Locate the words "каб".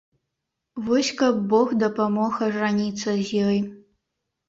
1.19-1.45